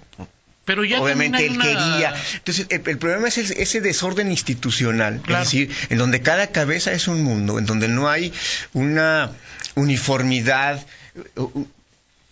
pero 0.69 0.85
ya 0.85 1.01
Obviamente 1.01 1.45
él 1.47 1.53
una- 1.55 1.65
quería. 1.65 2.15
Entonces, 2.35 2.67
el, 2.69 2.83
el 2.87 2.99
problema 2.99 3.27
es 3.27 3.39
el- 3.39 3.53
ese 3.53 3.81
desorden 3.81 4.31
institucional. 4.31 5.21
Claro. 5.25 5.43
Es 5.43 5.49
decir, 5.51 5.75
en 5.89 5.99
donde 5.99 6.21
cada 6.23 6.49
cabeza 6.53 6.93
es 6.93 7.09
un 7.09 7.23
mundo, 7.25 7.59
en 7.59 7.67
donde 7.67 7.89
no 7.89 8.09
hay 8.09 8.33
una 8.75 9.33
uniformidad. 9.75 10.85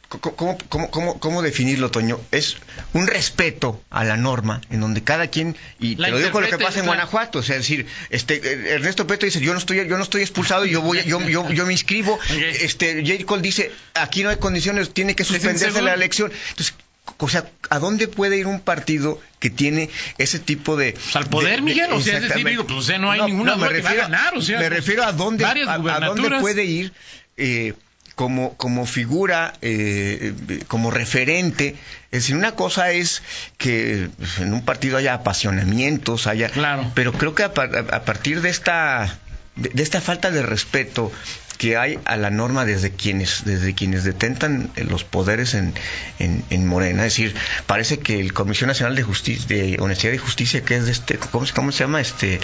¿Cómo, 0.08 0.56
cómo, 0.68 0.88
cómo, 0.90 1.18
cómo 1.18 1.42
definirlo, 1.42 1.90
Toño? 1.90 2.20
Es 2.30 2.56
un 2.92 3.08
respeto 3.08 3.82
a 3.90 4.04
la 4.04 4.16
norma, 4.16 4.60
en 4.70 4.80
donde 4.80 5.02
cada 5.02 5.26
quien, 5.26 5.56
y 5.80 5.96
La 5.96 6.06
te 6.06 6.12
lo 6.12 6.18
digo 6.18 6.30
con 6.30 6.44
lo 6.44 6.48
que 6.48 6.58
pasa 6.58 6.78
en 6.78 6.84
claro. 6.84 6.86
Guanajuato, 7.00 7.40
o 7.40 7.42
sea, 7.42 7.56
es 7.56 7.62
decir, 7.62 7.86
este, 8.10 8.70
Ernesto 8.74 9.08
Peto 9.08 9.26
dice, 9.26 9.40
yo 9.40 9.52
no 9.52 9.58
estoy, 9.58 9.78
yo 9.88 9.96
no 9.96 10.04
estoy 10.04 10.22
expulsado, 10.22 10.64
yo 10.64 10.80
voy, 10.80 11.02
yo, 11.04 11.20
yo, 11.28 11.50
yo 11.50 11.66
me 11.66 11.72
inscribo, 11.72 12.12
Ok. 12.14 12.20
este, 12.60 13.02
J. 13.04 13.24
Cole 13.26 13.42
dice, 13.42 13.72
aquí 13.94 14.22
no 14.22 14.30
hay 14.30 14.36
condiciones, 14.36 14.94
tiene 14.94 15.16
que 15.16 15.24
suspenderse 15.24 15.82
la 15.82 15.94
elección. 15.94 16.30
Entonces, 16.50 16.74
o 17.18 17.28
sea, 17.28 17.44
¿a 17.70 17.78
dónde 17.78 18.08
puede 18.08 18.36
ir 18.36 18.46
un 18.46 18.60
partido 18.60 19.20
que 19.38 19.50
tiene 19.50 19.90
ese 20.18 20.38
tipo 20.38 20.76
de... 20.76 20.92
Pues 20.92 21.16
al 21.16 21.26
poder, 21.26 21.50
de- 21.50 21.56
de- 21.56 21.62
Miguel, 21.62 21.92
o 21.92 22.00
sea, 22.00 22.16
es 22.18 22.28
decir, 22.28 22.46
digo, 22.46 22.66
pues, 22.66 22.78
o 22.78 22.82
sea, 22.82 22.98
no 22.98 23.10
hay 23.10 23.22
ninguna 23.22 23.54
duda 23.54 23.68
que 23.68 23.80
va 23.82 23.90
a 23.90 23.94
ganar, 23.94 24.36
o 24.36 24.42
sea, 24.42 24.58
me 24.60 24.66
pues, 24.68 24.78
refiero 24.80 25.04
a 25.04 25.12
dónde, 25.12 25.44
a, 25.44 25.78
dónde 26.06 26.30
puede 26.40 26.64
ir 26.64 26.92
eh, 27.36 27.74
como, 28.14 28.56
como 28.56 28.86
figura, 28.86 29.52
eh, 29.62 30.32
como 30.68 30.90
referente. 30.90 31.76
Es 32.10 32.22
decir, 32.22 32.34
una 32.36 32.52
cosa 32.52 32.90
es 32.92 33.22
que 33.58 34.08
pues, 34.16 34.38
en 34.38 34.52
un 34.54 34.64
partido 34.64 34.96
haya 34.96 35.14
apasionamientos, 35.14 36.26
haya... 36.26 36.48
Claro. 36.48 36.90
Pero 36.94 37.12
creo 37.12 37.34
que 37.34 37.44
a, 37.44 37.54
par- 37.54 37.74
a- 37.76 37.96
a 37.96 38.04
partir 38.04 38.40
de 38.40 38.50
esta... 38.50 39.18
De, 39.54 39.70
de 39.70 39.82
esta 39.82 40.02
falta 40.02 40.30
de 40.30 40.42
respeto 40.42 41.10
que 41.58 41.76
hay 41.76 41.98
a 42.04 42.16
la 42.16 42.30
norma 42.30 42.64
desde 42.64 42.90
quienes 42.90 43.44
desde 43.44 43.74
quienes 43.74 44.04
detentan 44.04 44.70
los 44.76 45.04
poderes 45.04 45.54
en, 45.54 45.72
en, 46.18 46.44
en 46.50 46.66
Morena. 46.66 47.06
Es 47.06 47.14
decir, 47.14 47.34
parece 47.66 47.98
que 47.98 48.20
el 48.20 48.32
Comisión 48.32 48.68
Nacional 48.68 48.94
de 48.96 49.02
Justicia, 49.02 49.46
de 49.48 49.76
Honestidad 49.80 50.12
y 50.12 50.18
Justicia, 50.18 50.62
que 50.62 50.76
es 50.76 50.86
de 50.86 50.92
este, 50.92 51.16
¿cómo, 51.18 51.46
se- 51.46 51.54
cómo 51.54 51.72
se 51.72 51.84
llama? 51.84 52.00
Este 52.00 52.40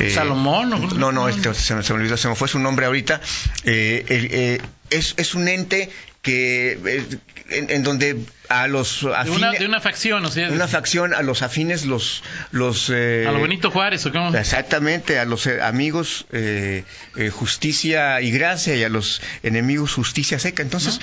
eh, 0.00 0.10
Salomón, 0.10 0.72
¿o? 0.72 0.78
No, 0.94 1.12
no, 1.12 1.28
este, 1.28 1.52
se, 1.54 1.74
me- 1.74 1.82
se 1.82 1.92
me 1.92 2.00
olvidó, 2.00 2.16
se 2.16 2.28
me 2.28 2.34
fue 2.34 2.48
su 2.48 2.58
nombre 2.58 2.86
ahorita. 2.86 3.20
Eh, 3.64 4.04
eh, 4.08 4.60
es, 4.92 5.14
es 5.16 5.34
un 5.34 5.48
ente 5.48 5.90
que 6.22 6.78
eh, 6.84 7.04
en, 7.50 7.70
en 7.70 7.82
donde 7.82 8.16
a 8.48 8.68
los 8.68 9.00
De 9.00 9.08
una, 9.08 9.20
afines, 9.20 9.58
de 9.58 9.66
una 9.66 9.80
facción, 9.80 10.24
o 10.24 10.30
sea, 10.30 10.50
una 10.50 10.68
facción, 10.68 11.14
a 11.14 11.22
los 11.22 11.42
afines, 11.42 11.84
los 11.84 12.22
los 12.50 12.90
eh, 12.94 13.24
a 13.26 13.32
lo 13.32 13.40
Benito 13.40 13.70
Juárez, 13.70 14.04
¿o 14.06 14.12
cómo? 14.12 14.36
Exactamente, 14.36 15.18
a 15.18 15.24
los 15.24 15.46
eh, 15.46 15.62
amigos 15.62 16.26
eh, 16.32 16.84
eh, 17.16 17.30
justicia 17.30 18.20
y 18.20 18.30
gracia 18.30 18.76
y 18.76 18.84
a 18.84 18.88
los 18.88 19.20
enemigos 19.42 19.94
justicia 19.94 20.38
seca. 20.38 20.62
Entonces, 20.62 21.00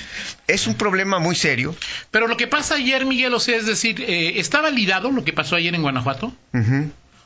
es 0.47 0.67
un 0.67 0.75
problema 0.75 1.19
muy 1.19 1.35
serio. 1.35 1.75
Pero 2.11 2.27
lo 2.27 2.37
que 2.37 2.47
pasa 2.47 2.75
ayer, 2.75 3.05
Miguel, 3.05 3.33
o 3.33 3.39
sea, 3.39 3.57
es 3.57 3.65
decir, 3.65 4.03
¿está 4.07 4.61
validado 4.61 5.11
lo 5.11 5.23
que 5.25 5.33
pasó 5.33 5.55
ayer 5.55 5.73
en 5.75 5.81
Guanajuato? 5.81 6.33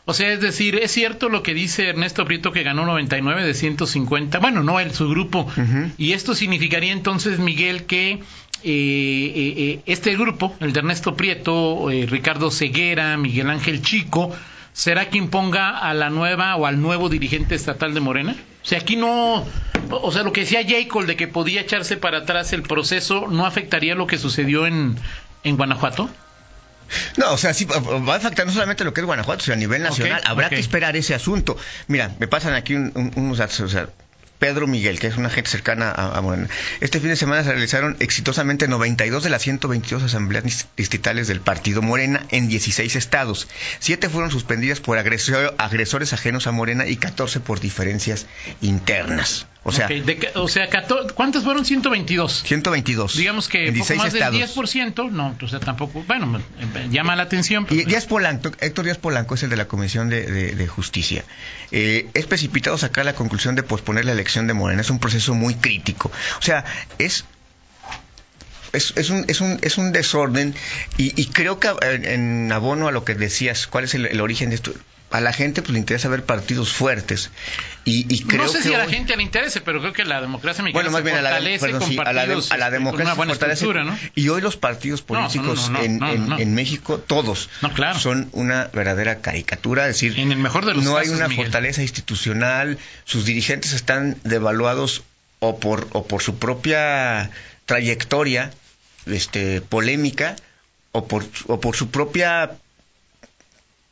O 0.06 0.14
sea, 0.14 0.34
es 0.34 0.42
decir, 0.42 0.76
¿es 0.76 0.92
cierto 0.92 1.30
lo 1.30 1.44
que 1.44 1.54
dice 1.54 1.88
Ernesto 1.88 2.26
Prieto 2.26 2.52
que 2.52 2.64
ganó 2.64 2.86
99 2.86 3.44
de 3.44 3.54
150? 3.54 4.40
Bueno, 4.40 4.62
no 4.62 4.80
él, 4.80 4.94
su 4.94 5.08
grupo. 5.10 5.48
Y 5.98 6.12
esto 6.12 6.36
significaría 6.36 6.92
entonces, 6.92 7.40
Miguel, 7.40 7.86
que 7.86 8.12
eh, 8.12 8.20
eh, 8.64 9.54
eh, 9.58 9.80
este 9.86 10.16
grupo, 10.18 10.56
el 10.60 10.74
de 10.74 10.80
Ernesto 10.80 11.16
Prieto, 11.16 11.90
eh, 11.90 12.06
Ricardo 12.06 12.52
Ceguera, 12.52 13.16
Miguel 13.16 13.50
Ángel 13.50 13.82
Chico, 13.82 14.36
será 14.74 15.06
quien 15.06 15.30
ponga 15.30 15.78
a 15.78 15.94
la 15.94 16.10
nueva 16.10 16.56
o 16.58 16.66
al 16.66 16.82
nuevo 16.82 17.08
dirigente 17.08 17.56
estatal 17.56 17.94
de 17.94 18.02
Morena? 18.02 18.36
O 18.62 18.66
sea, 18.66 18.80
aquí 18.80 18.98
no... 18.98 19.46
O 19.90 20.12
sea, 20.12 20.24
lo 20.24 20.34
que 20.34 20.42
decía 20.42 20.62
Jacob 20.68 21.06
de 21.06 21.16
que 21.16 21.28
podía 21.28 21.62
echarse 21.62 21.96
para 21.96 22.20
atrás 22.20 22.52
el 22.52 22.64
proceso, 22.64 23.28
¿no 23.30 23.46
afectaría 23.46 23.96
lo 23.96 24.08
que 24.08 24.18
sucedió 24.18 24.66
en, 24.66 24.98
en 25.44 25.56
Guanajuato? 25.56 26.10
No, 27.18 27.34
o 27.34 27.38
sea, 27.38 27.54
sí, 27.54 27.66
va 27.66 28.14
a 28.14 28.18
afectar 28.18 28.46
no 28.46 28.52
solamente 28.52 28.84
lo 28.84 28.94
que 28.94 29.02
es 29.02 29.06
Guanajuato, 29.06 29.44
sino 29.44 29.54
a 29.56 29.58
nivel 29.58 29.82
nacional. 29.90 30.22
Habrá 30.26 30.50
que 30.50 30.60
esperar 30.62 30.96
ese 30.96 31.14
asunto. 31.16 31.58
Mira, 31.88 32.12
me 32.20 32.28
pasan 32.28 32.54
aquí 32.54 32.76
un- 32.76 32.92
un- 32.96 33.12
unos 33.16 33.38
datos. 33.38 33.60
O 33.62 33.70
sea, 33.70 33.90
Pedro 34.40 34.68
Miguel, 34.68 35.00
que 35.00 35.08
es 35.08 35.16
una 35.16 35.30
gente 35.30 35.50
cercana 35.50 35.90
a, 35.90 36.18
a 36.18 36.22
Morena. 36.22 36.50
Este 36.82 37.00
fin 37.00 37.08
de 37.10 37.16
semana 37.16 37.44
se 37.46 37.52
realizaron 37.52 37.96
exitosamente 38.02 38.68
92 38.68 39.24
de 39.24 39.30
las 39.30 39.42
122 39.42 40.04
asambleas 40.04 40.44
dis- 40.44 40.66
distritales 40.76 41.30
del 41.30 41.40
partido 41.40 41.82
Morena 41.82 42.26
en 42.30 42.50
16 42.50 42.96
estados. 42.98 43.48
Siete 43.80 44.10
fueron 44.10 44.32
suspendidas 44.32 44.82
por 44.82 44.98
agresor- 44.98 45.54
agresores 45.58 46.12
ajenos 46.12 46.46
a 46.48 46.52
Morena 46.52 46.86
y 46.88 46.98
14 46.98 47.40
por 47.40 47.62
diferencias 47.62 48.26
internas. 48.62 49.46
O 49.66 49.72
sea, 49.72 49.88
de 49.88 50.30
o 50.36 50.48
sea, 50.50 50.68
¿cuántas 51.16 51.44
fueron? 51.44 51.64
122. 51.64 52.44
122. 52.44 53.16
Digamos 53.16 53.48
que 53.48 53.60
en 53.70 53.74
poco 53.74 53.76
16 53.94 53.98
más 53.98 54.12
del 54.14 54.22
estados. 54.24 54.74
10%, 54.76 55.12
no, 55.12 55.36
o 55.42 55.48
sea, 55.48 55.60
tampoco, 55.62 56.04
bueno, 56.06 56.42
llama 56.92 57.16
la 57.16 57.24
atención. 57.24 57.66
pero- 57.66 57.80
Y 57.80 57.86
Díaz 57.86 58.06
Polanco, 58.06 58.52
Héctor 58.60 58.84
Díaz 58.86 58.98
Polanco 58.98 59.36
es 59.36 59.44
el 59.44 59.50
de 59.50 59.56
la 59.56 59.66
Comisión 59.70 60.10
de, 60.10 60.24
de- 60.30 60.56
de 60.56 60.68
Justicia. 60.68 61.24
Eh, 61.72 62.10
es 62.14 62.26
precipitado 62.26 62.78
sacar 62.78 63.06
la 63.06 63.16
conclusión 63.16 63.56
de 63.56 63.64
posponer 63.64 64.04
la 64.04 64.12
elección 64.12 64.48
de 64.48 64.54
Morena. 64.54 64.82
Es 64.82 64.90
un 64.90 65.00
proceso 65.00 65.34
muy 65.34 65.56
crítico. 65.56 66.12
O 66.40 66.42
sea, 66.42 66.66
es 67.00 67.24
es, 68.74 68.92
es 68.98 69.10
un, 69.12 69.24
es, 69.28 69.40
un, 69.40 69.60
es 69.62 69.78
un 69.78 69.92
desorden 69.92 70.56
y, 70.98 71.20
y 71.22 71.28
creo 71.28 71.60
que 71.60 71.70
en, 71.84 72.06
en 72.06 72.52
abono 72.52 72.88
a 72.88 72.92
lo 72.92 73.06
que 73.06 73.14
decías, 73.14 73.68
cuál 73.68 73.84
es 73.84 73.94
el, 73.94 74.08
el 74.08 74.20
origen 74.20 74.50
de 74.50 74.56
esto, 74.56 74.74
a 75.14 75.22
la 75.22 75.32
gente 75.32 75.62
pues 75.62 75.72
le 75.74 75.80
interesa 75.80 76.10
ver 76.10 76.26
partidos 76.26 76.74
fuertes 76.74 77.30
y, 77.86 78.12
y 78.14 78.24
creo 78.24 78.44
no 78.46 78.50
sé 78.50 78.58
que 78.58 78.64
si 78.64 78.74
a 78.74 78.80
la 78.80 78.86
hoy- 78.86 78.92
gente 78.92 79.16
le 79.16 79.22
interese, 79.22 79.62
pero 79.62 79.80
creo 79.80 79.94
que 79.94 80.04
la 80.06 80.20
democracia 80.22 80.64
mexicana 80.64 80.90
bueno, 80.90 80.92
más 80.92 81.00
se 81.00 81.04
bien 81.04 81.18
a 81.18 81.22
la, 81.22 81.60
perdón, 81.60 81.80
con 81.82 81.90
sí, 81.90 81.98
a 82.00 82.12
la, 82.14 82.22
de- 82.26 82.28
partidos 82.28 82.52
a 82.52 82.58
la 82.58 82.66
este, 82.66 82.78
con 82.78 82.84
democracia 82.86 83.14
se 83.14 83.26
fortalece. 83.28 84.12
Y 84.16 84.30
hoy 84.30 84.42
los 84.42 84.58
partidos 84.58 85.04
políticos 85.04 85.70
no, 85.70 85.82
en, 85.84 86.02
en- 86.04 86.56
México, 86.56 86.98
todos, 86.98 87.50
claro. 87.76 88.00
son 88.00 88.30
una 88.32 88.70
verdadera 88.74 89.20
caricatura. 89.22 89.84
Es 89.88 89.96
decir, 89.96 90.20
En 90.20 90.32
el 90.32 90.40
mejor 90.40 90.66
de 90.66 90.74
los 90.74 90.84
no 90.84 90.98
hay 90.98 91.10
una 91.10 91.28
Miguel. 91.28 91.46
fortaleza 91.46 91.84
institucional, 91.84 92.80
sus 93.06 93.24
dirigentes 93.26 93.74
están 93.74 94.18
devaluados 94.24 95.04
o 95.40 95.60
por, 95.60 95.88
o 95.92 96.08
por 96.08 96.24
su 96.24 96.38
propia 96.40 97.30
trayectoria 97.68 98.52
este, 99.06 99.62
polémica 99.62 100.36
o 100.92 101.08
por, 101.08 101.26
o 101.48 101.60
por 101.60 101.76
su 101.76 101.90
propia 101.90 102.52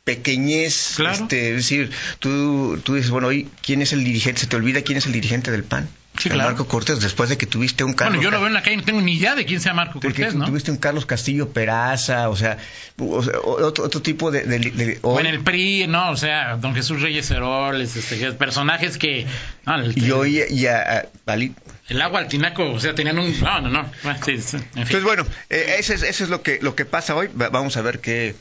pequeñez, 0.04 0.94
Claro. 0.96 1.14
este, 1.14 1.50
es 1.50 1.56
decir, 1.56 1.90
tú, 2.18 2.78
tú 2.82 2.94
dices, 2.94 3.10
bueno, 3.10 3.28
hoy, 3.28 3.48
¿quién 3.62 3.82
es 3.82 3.92
el 3.92 4.04
dirigente? 4.04 4.40
Se 4.40 4.46
te 4.46 4.56
olvida 4.56 4.82
quién 4.82 4.98
es 4.98 5.06
el 5.06 5.12
dirigente 5.12 5.50
del 5.50 5.64
PAN. 5.64 5.88
Sí, 6.18 6.28
claro. 6.28 6.50
Marco 6.50 6.66
Cortés, 6.68 7.00
después 7.00 7.30
de 7.30 7.38
que 7.38 7.46
tuviste 7.46 7.84
un 7.84 7.94
Carlos 7.94 8.16
Bueno, 8.18 8.22
yo 8.22 8.30
lo 8.30 8.38
veo 8.38 8.48
en 8.48 8.52
la 8.52 8.62
calle, 8.62 8.76
no 8.76 8.82
tengo 8.84 9.00
ni 9.00 9.14
idea 9.14 9.34
de 9.34 9.46
quién 9.46 9.60
sea 9.62 9.72
Marco 9.72 9.98
Cortés, 9.98 10.34
¿no? 10.34 10.44
tuviste 10.44 10.70
un 10.70 10.76
Carlos 10.76 11.06
Castillo 11.06 11.48
Peraza, 11.54 12.28
o 12.28 12.36
sea, 12.36 12.58
o 12.98 13.22
sea, 13.22 13.38
o- 13.38 13.64
otro, 13.64 13.84
otro 13.84 14.02
tipo 14.02 14.30
de... 14.30 14.42
de- 14.42 14.58
de- 14.58 14.98
O 15.00 15.18
en 15.18 15.24
el 15.26 15.40
PRI, 15.40 15.86
no, 15.86 16.10
o 16.10 16.16
sea, 16.18 16.56
don 16.58 16.74
Jesús 16.74 17.00
Reyes 17.00 17.30
Heroles, 17.30 17.96
este, 17.96 18.30
personajes 18.32 18.98
que... 18.98 19.26
no, 19.64 19.76
el, 19.76 19.96
y 19.96 20.10
hoy 20.10 20.42
y 20.50 20.66
a- 20.66 20.98
a- 20.98 21.32
Ali- 21.32 21.54
el 21.88 22.02
agua 22.02 22.20
al 22.20 22.28
tinaco, 22.28 22.70
o 22.70 22.78
sea, 22.78 22.94
tenían 22.94 23.18
un... 23.18 23.40
No, 23.40 23.62
no, 23.62 23.68
no. 23.70 23.90
Bueno, 24.02 24.18
sí, 24.24 24.36
sí, 24.38 24.56
en 24.56 24.62
fin. 24.62 24.68
Entonces, 24.76 25.04
bueno, 25.04 25.26
eh, 25.48 25.76
eso, 25.78 25.94
es, 25.94 26.02
eso 26.02 26.24
es 26.24 26.30
lo 26.30 26.42
que, 26.42 26.58
lo 26.60 26.74
que 26.74 26.84
pasa 26.84 27.14
hoy. 27.14 27.28
Va- 27.28 27.48
vamos 27.48 27.76
a 27.78 27.82
ver 27.82 28.00
qué, 28.00 28.34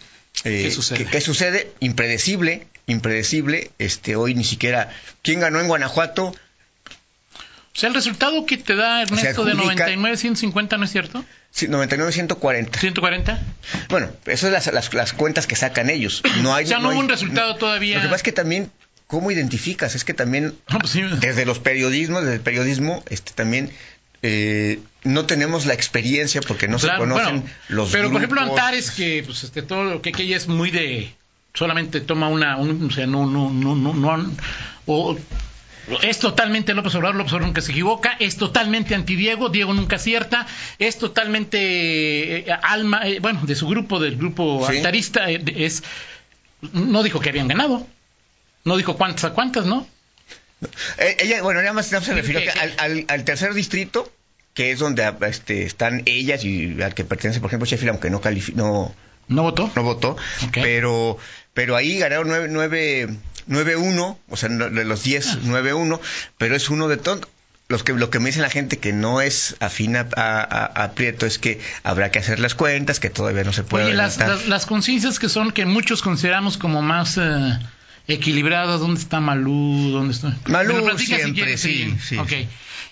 eh, 0.44 0.64
¿Qué 0.64 0.72
sucede? 0.72 0.98
qué- 1.00 1.06
qué 1.06 1.22
sucede. 1.22 1.72
Impredecible, 1.80 2.68
impredecible. 2.88 3.72
Este, 3.80 4.16
hoy 4.16 4.36
ni 4.36 4.44
siquiera... 4.44 4.90
¿Quién 5.22 5.40
ganó 5.40 5.60
en 5.60 5.68
Guanajuato? 5.68 6.28
O 7.74 7.80
sea, 7.80 7.88
el 7.88 7.96
resultado 7.96 8.46
que 8.46 8.58
te 8.58 8.76
da 8.76 9.02
Ernesto 9.04 9.46
de 9.46 9.54
adjudica- 9.54 9.64
99, 9.86 10.18
150, 10.18 10.78
¿no 10.78 10.84
es 10.86 10.92
cierto? 10.92 11.24
Sí, 11.52 11.68
99-140. 11.68 12.78
140. 12.80 13.40
Bueno, 13.90 14.10
eso 14.26 14.48
es 14.48 14.54
las, 14.54 14.68
las, 14.74 14.94
las 14.94 15.14
cuentas 15.14 15.48
que 15.48 15.56
sacan 15.56 15.90
ellos. 15.90 16.22
No 16.42 16.54
hay, 16.54 16.66
O 16.66 16.68
sea, 16.68 16.80
no 16.80 16.90
hay- 16.90 16.96
hubo 16.96 17.02
un 17.04 17.10
resultado 17.10 17.56
todavía. 17.56 17.96
Lo 17.98 18.02
que 18.02 18.08
pasa 18.08 18.18
es 18.18 18.24
que 18.24 18.32
también, 18.34 18.72
¿cómo 19.08 19.32
identificas? 19.32 19.96
Es 19.96 20.04
que 20.04 20.14
también 20.14 20.54
No, 20.70 20.80
pues 20.80 20.92
sí. 20.92 21.02
desde 21.20 21.46
los 21.46 21.60
periodismos, 21.60 22.24
desde 22.24 22.36
el 22.36 22.42
periodismo, 22.42 23.04
este 23.10 23.32
también 23.34 23.72
eh, 24.24 24.80
no 25.04 25.26
tenemos 25.26 25.66
la 25.66 25.74
experiencia 25.74 26.42
porque 26.42 26.68
no 26.68 26.78
Claro, 26.78 26.94
se 26.96 27.00
conocen 27.10 27.42
bueno, 27.42 27.56
los 27.70 27.92
Pero 27.92 28.10
por 28.12 28.18
ejemplo. 28.18 28.42
Antares 28.42 28.92
que 28.92 29.24
pues 29.26 29.44
este 29.44 29.62
todo 29.64 29.84
lo 29.86 30.02
que, 30.02 30.12
que 30.12 30.24
ella 30.24 30.38
es 30.38 30.48
muy 30.48 30.70
de 30.72 31.14
solamente 31.54 32.02
toma 32.02 32.28
una 32.30 32.58
un, 32.58 32.86
o 32.86 32.92
sea 32.92 33.08
no 33.08 33.26
no 33.26 33.50
no 33.52 33.76
no 33.76 33.94
no 33.94 34.32
o 34.86 35.18
es 36.04 36.20
totalmente 36.20 36.74
López 36.74 36.94
Obrador, 36.96 37.16
López 37.16 37.34
Obrador 37.34 37.48
nunca 37.50 37.62
se 37.62 37.72
equivoca, 37.72 38.16
es 38.20 38.38
totalmente 38.38 38.94
anti 38.96 39.16
Diego, 39.16 39.50
Diego 39.50 39.74
nunca 39.74 39.96
acierta, 39.98 40.46
es 40.80 40.98
totalmente 41.00 42.48
eh, 42.48 42.52
alma, 42.62 43.02
eh, 43.08 43.20
bueno, 43.20 43.42
de 43.44 43.56
su 43.56 43.68
grupo, 43.68 44.00
del 44.00 44.16
grupo 44.16 44.66
Sí. 44.70 44.78
altarista, 44.78 45.30
eh, 45.30 45.44
es, 45.56 45.84
no 46.74 47.04
dijo 47.04 47.20
que 47.20 47.30
habían 47.30 47.48
ganado, 47.48 47.86
no 48.64 48.78
dijo 48.78 48.96
cuántas 48.96 49.26
a 49.26 49.34
cuántas, 49.34 49.66
¿no? 49.66 49.88
Eh, 50.98 51.18
ella, 51.20 51.42
bueno, 51.42 51.62
nada 51.62 51.74
más, 51.74 51.88
se 51.88 52.00
Sí, 52.00 52.12
refirió 52.12 52.40
que- 52.42 52.48
que 52.48 52.60
al, 52.60 52.74
al- 52.78 53.06
al 53.08 53.24
tercer 53.24 53.54
distrito, 53.54 54.12
que 54.54 54.72
es 54.72 54.80
donde 54.80 55.04
ah, 55.06 55.18
este, 55.28 55.64
están 55.64 56.04
ellas 56.06 56.44
y 56.44 56.82
al 56.82 56.94
que 56.94 57.04
pertenece, 57.06 57.40
por 57.40 57.50
ejemplo, 57.50 57.66
Sheffield, 57.66 57.92
aunque 57.92 58.10
no 58.10 58.22
califi- 58.22 58.54
no, 58.54 58.94
¿No 59.28 59.44
votó? 59.44 59.72
no 59.76 59.84
votó, 59.84 60.12
Ok. 60.46 60.54
pero, 60.62 61.18
pero 61.54 61.76
ahí 61.76 61.98
ganaron 62.00 62.28
9 62.28 62.48
nueve, 62.50 63.08
9-1, 63.48 64.18
o 64.30 64.38
sea, 64.38 64.50
no- 64.50 64.70
de 64.70 64.86
los 64.86 65.04
10, 65.04 65.28
Ah. 65.28 65.38
9-1, 65.44 66.00
pero 66.38 66.56
es 66.56 66.70
uno 66.70 66.88
de 66.88 66.98
todos. 66.98 67.22
Los 67.70 67.84
que, 67.84 67.94
lo 67.94 68.10
que 68.10 68.20
me 68.20 68.26
dice 68.28 68.42
la 68.42 68.50
gente 68.50 68.78
que 68.80 68.92
no 68.92 69.22
es 69.22 69.56
afina 69.62 70.06
a, 70.18 70.42
a- 70.42 70.84
a 70.84 70.92
Prieto 70.92 71.26
es 71.26 71.40
que 71.40 71.62
habrá 71.84 72.12
que 72.12 72.20
hacer 72.20 72.40
las 72.42 72.54
cuentas, 72.54 73.00
que 73.00 73.10
todavía 73.10 73.46
no 73.46 73.54
se 73.54 73.64
puede 73.64 73.86
Oye, 73.86 73.94
las, 73.94 74.18
las, 74.18 74.48
las 74.50 74.66
conciencias 74.66 75.20
que 75.20 75.30
son, 75.30 75.54
que 75.54 75.66
muchos 75.66 76.02
consideramos 76.02 76.58
como 76.58 76.82
más 76.82 77.18
eh, 77.18 77.58
equilibradas, 78.14 78.80
¿dónde 78.80 79.00
está 79.00 79.20
Malú? 79.20 79.90
¿Dónde 79.92 80.14
está? 80.14 80.38
Malú 80.48 80.86
lo 80.86 80.98
si 80.98 81.06
siempre, 81.08 81.34
quieres, 81.34 81.62
sí, 81.62 81.94
sí. 82.02 82.18
Ok. 82.18 82.32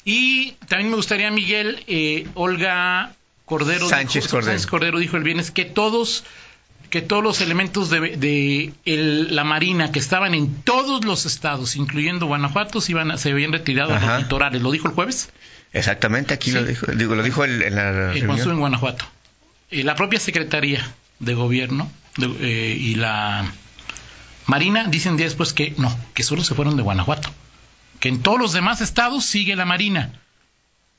Y 0.06 0.52
también 0.68 0.90
me 0.90 0.96
gustaría, 0.96 1.30
Miguel, 1.32 1.84
eh, 1.88 2.28
Olga 2.36 3.14
Cordero 3.46 3.88
Sánchez 3.90 4.24
dijo, 4.24 4.36
Cordero. 4.38 4.52
Sánchez 4.54 4.68
Cordero 4.68 5.00
dijo 5.00 5.18
el 5.18 5.24
viernes 5.24 5.52
que 5.52 5.66
todos 5.66 6.24
que 6.90 7.02
todos 7.04 7.24
los 7.24 7.40
elementos 7.42 7.92
de, 7.92 8.00
de 8.18 8.74
el- 8.86 9.36
la 9.36 9.44
Marina 9.44 9.92
que 9.92 10.00
estaban 10.00 10.34
en 10.34 10.56
todos 10.64 11.06
los 11.06 11.28
estados, 11.28 11.76
incluyendo 11.76 12.26
Guanajuato, 12.26 12.82
se, 12.82 12.94
iban 12.94 13.16
se 13.20 13.30
habían 13.30 13.52
retirado 13.52 13.94
a 13.94 14.00
los 14.00 14.20
litorales. 14.24 14.60
¿Lo 14.64 14.72
dijo 14.72 14.88
el 14.88 14.96
jueves? 14.96 15.30
Exactamente, 15.72 16.34
aquí 16.34 16.50
Sí. 16.50 16.58
lo 16.58 16.64
dijo, 16.64 16.88
digo, 16.88 17.14
lo 17.14 17.22
dijo 17.22 17.44
el- 17.44 17.62
en 17.62 17.76
la 17.76 17.90
Eh, 17.90 17.92
reunión. 18.14 18.32
estuve 18.38 18.54
en 18.54 18.60
Guanajuato. 18.60 19.06
Y 19.70 19.84
la 19.84 19.94
propia 19.96 20.20
Secretaría 20.20 20.84
de 21.20 21.36
Gobierno 21.36 21.92
de- 22.18 22.26
eh, 22.40 22.76
y 22.80 22.96
la 22.96 23.46
Marina 24.50 24.86
dicen 24.88 25.16
días 25.18 25.32
después 25.32 25.54
que 25.54 25.74
no, 25.78 25.96
que 26.14 26.24
solo 26.24 26.44
se 26.44 26.56
fueron 26.56 26.76
de 26.76 26.84
Guanajuato. 26.84 27.30
Que 28.00 28.10
en 28.10 28.22
todos 28.22 28.40
los 28.40 28.54
demás 28.54 28.82
estados 28.82 29.26
sigue 29.26 29.56
la 29.56 29.66
Marina. 29.66 30.20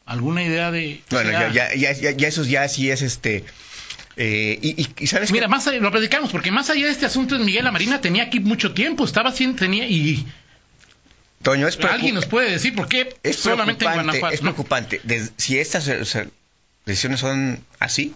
¿Alguna 0.07 0.42
idea 0.42 0.71
de...? 0.71 1.00
Bueno, 1.11 1.30
ya, 1.30 1.52
ya, 1.52 1.75
ya, 1.92 2.11
ya 2.11 2.28
eso 2.28 2.45
ya 2.45 2.69
sí 2.69 2.90
es 2.90 3.02
este. 3.02 3.45
eh, 4.16 4.59
y, 4.62 4.88
y- 4.99 5.07
sabes 5.07 5.30
Mira, 5.33 5.47
que 5.47 5.50
más 5.50 5.66
allá, 5.66 5.78
lo 5.80 5.90
predicamos, 5.90 6.30
porque 6.30 6.50
más 6.50 6.69
allá 6.71 6.87
de 6.87 6.92
este 6.92 7.07
asunto 7.07 7.37
en 7.37 7.45
Miguel, 7.45 7.64
la 7.64 7.71
Marina 7.73 8.00
tenía 8.00 8.25
aquí 8.25 8.40
mucho 8.40 8.73
tiempo, 8.73 9.04
estaba 9.04 9.30
haciendo, 9.30 9.59
tenía, 9.59 9.87
y 9.87 10.26
Toño, 11.42 11.66
es 11.69 11.78
¿Alguien 11.80 12.14
nos 12.14 12.26
puede 12.26 12.50
decir 12.50 12.75
por 12.75 12.87
qué 12.88 13.16
es 13.23 13.37
solamente 13.37 13.85
en 13.87 13.92
preocupante, 13.92 14.19
Guanajuato? 14.19 14.35
es 14.35 14.42
no? 14.42 14.50
preocupante. 14.52 15.00
Si 15.38 15.59
estas 15.59 15.88
o 15.88 16.04
sea, 16.04 16.26
decisiones 16.85 17.21
son 17.21 17.64
así, 17.78 18.14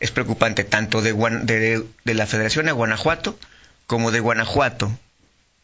es 0.00 0.10
preocupante 0.10 0.64
tanto 0.64 1.02
de, 1.02 1.12
de, 1.12 1.84
de 2.04 2.14
la 2.14 2.26
Federación 2.26 2.68
a 2.68 2.72
Guanajuato 2.72 3.38
como 3.92 4.10
de 4.10 4.20
Guanajuato 4.20 4.90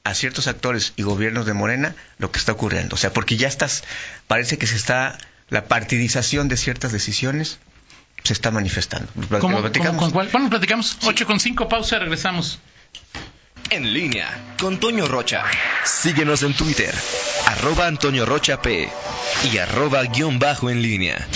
a 0.05 0.13
ciertos 0.13 0.49
actores 0.49 0.93
y 0.97 1.03
gobiernos 1.03 1.47
de 1.47 1.55
Morena 1.55 1.95
lo 2.19 2.31
que 2.31 2.39
está 2.39 2.53
ocurriendo. 2.53 2.95
O 2.95 2.99
sea, 2.99 3.11
porque 3.11 3.39
ya 3.39 3.49
estás, 3.49 3.85
parece 4.27 4.59
que 4.59 4.67
se 4.67 4.77
está, 4.77 5.17
la 5.49 5.65
partidización 5.65 6.47
de 6.49 6.59
ciertas 6.59 6.93
decisiones 6.93 7.59
se 8.25 8.35
está 8.35 8.51
manifestando. 8.51 9.11
Lo 9.31 9.39
¿Cómo- 9.39 9.61
platicamos. 9.63 9.93
cómo- 9.97 10.01
con 10.01 10.11
cuál? 10.11 10.29
Bueno, 10.31 10.51
platicamos. 10.51 10.99
8 11.05 11.25
con 11.25 11.41
5, 11.41 11.71
pausa, 11.71 11.99
regresamos. 12.01 12.59
En 13.71 13.95
línea 13.95 14.29
con 14.61 14.79
Toño 14.79 15.09
Rocha. 15.09 15.45
Síguenos 15.87 16.43
en 16.43 16.53
Twitter, 16.53 16.95
arroba 17.47 17.87
Antonio 17.87 18.27
Rocha 18.27 18.61
P 18.61 18.91
y 19.51 19.57
arroba 19.57 20.03
guion 20.03 20.39
bajo 20.39 20.69
en 20.69 20.83
línea. 20.83 21.27